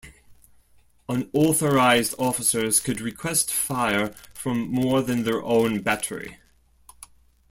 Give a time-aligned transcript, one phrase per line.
[1.07, 6.37] Unauthorised officers could request fire from more than their own battery.